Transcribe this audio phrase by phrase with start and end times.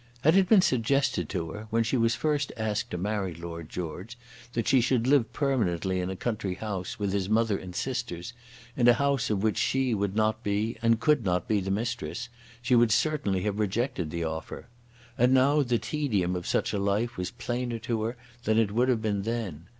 [0.21, 4.17] Had it been suggested to her, when she was first asked to marry Lord George,
[4.53, 8.33] that she should live permanently in a country house with his mother and sisters,
[8.75, 12.29] in a house of which she would not be and could not be the mistress,
[12.63, 14.69] she would certainly have rejected the offer.
[15.19, 18.89] And now the tedium of such a life was plainer to her than it would
[18.89, 19.67] have been then.